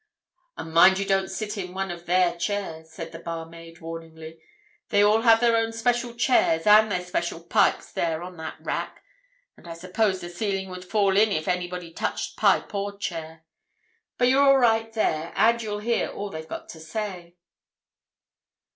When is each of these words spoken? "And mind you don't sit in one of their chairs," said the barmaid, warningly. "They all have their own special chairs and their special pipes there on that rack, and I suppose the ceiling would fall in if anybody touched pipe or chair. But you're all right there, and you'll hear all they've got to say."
"And 0.57 0.73
mind 0.73 0.97
you 0.97 1.05
don't 1.05 1.29
sit 1.29 1.59
in 1.59 1.75
one 1.75 1.91
of 1.91 2.07
their 2.07 2.35
chairs," 2.35 2.89
said 2.91 3.11
the 3.11 3.19
barmaid, 3.19 3.81
warningly. 3.81 4.41
"They 4.89 5.03
all 5.03 5.21
have 5.21 5.39
their 5.39 5.55
own 5.55 5.71
special 5.73 6.15
chairs 6.15 6.65
and 6.65 6.91
their 6.91 7.05
special 7.05 7.39
pipes 7.43 7.91
there 7.91 8.23
on 8.23 8.35
that 8.37 8.55
rack, 8.59 9.03
and 9.55 9.67
I 9.67 9.75
suppose 9.75 10.19
the 10.19 10.29
ceiling 10.31 10.69
would 10.71 10.85
fall 10.85 11.15
in 11.15 11.31
if 11.31 11.47
anybody 11.47 11.93
touched 11.93 12.35
pipe 12.35 12.73
or 12.73 12.97
chair. 12.97 13.45
But 14.17 14.29
you're 14.29 14.41
all 14.41 14.57
right 14.57 14.91
there, 14.91 15.33
and 15.35 15.61
you'll 15.61 15.77
hear 15.77 16.07
all 16.07 16.31
they've 16.31 16.47
got 16.49 16.67
to 16.69 16.79
say." 16.79 17.35